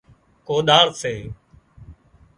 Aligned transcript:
ڪوۮاۯ 0.47 0.87
سي 1.01 1.13